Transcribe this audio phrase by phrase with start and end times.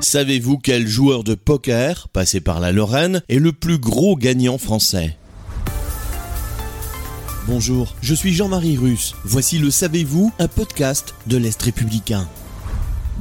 [0.00, 5.16] Savez-vous quel joueur de poker, passé par la Lorraine, est le plus gros gagnant français?
[7.48, 9.14] Bonjour, je suis Jean-Marie Russe.
[9.24, 12.28] Voici le Savez-vous, un podcast de l'Est républicain.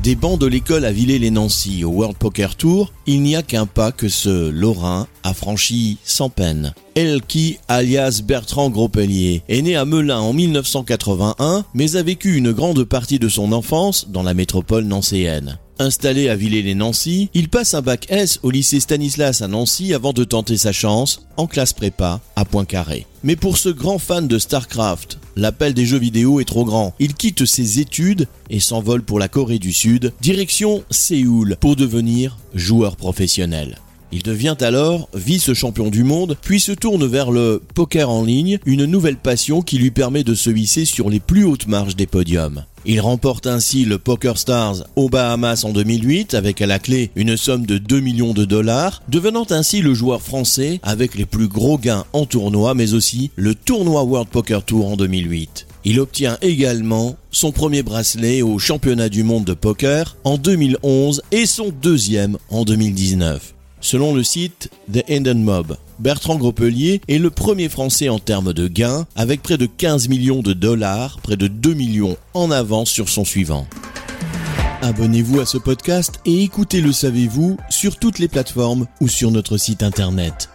[0.03, 3.91] Des bancs de l'école à Villers-les-Nancy au World Poker Tour, il n'y a qu'un pas
[3.91, 6.75] que ce Lorrain a franchi sans peine.
[6.93, 12.83] Elki, alias Bertrand Gropelier, est né à Melun en 1981, mais a vécu une grande
[12.83, 15.57] partie de son enfance dans la métropole nancéenne.
[15.79, 20.23] Installé à Villers-les-Nancy, il passe un bac S au lycée Stanislas à Nancy avant de
[20.23, 23.05] tenter sa chance en classe prépa à Poincaré.
[23.23, 26.95] Mais pour ce grand fan de StarCraft, l'appel des jeux vidéo est trop grand.
[26.99, 32.37] Il quitte ses études et s'envole pour la Corée du Sud, direction Séoul, pour devenir
[32.55, 33.77] joueur professionnel.
[34.11, 38.85] Il devient alors vice-champion du monde, puis se tourne vers le poker en ligne, une
[38.85, 42.63] nouvelle passion qui lui permet de se hisser sur les plus hautes marges des podiums.
[42.89, 47.35] Il remporte ainsi le Poker Stars aux Bahamas en 2008 avec à la clé une
[47.35, 51.77] somme de 2 millions de dollars, devenant ainsi le joueur français avec les plus gros
[51.77, 55.67] gains en tournoi mais aussi le tournoi World Poker Tour en 2008.
[55.83, 61.45] Il obtient également son premier bracelet au championnat du monde de poker en 2011 et
[61.45, 63.53] son deuxième en 2019.
[63.79, 68.67] Selon le site The Hidden Mob, Bertrand Gropelier est le premier Français en termes de
[68.67, 73.07] gains, avec près de 15 millions de dollars, près de 2 millions en avance sur
[73.07, 73.67] son suivant.
[74.81, 79.57] Abonnez-vous à ce podcast et écoutez Le Savez-vous sur toutes les plateformes ou sur notre
[79.57, 80.49] site internet.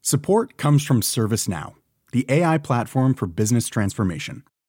[0.00, 1.74] Support comes from ServiceNow,
[2.12, 4.42] the AI platform for business transformation.